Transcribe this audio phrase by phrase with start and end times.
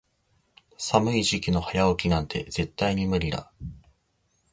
[0.79, 3.51] 寒い時期の早起きなんて絶対に無理だ。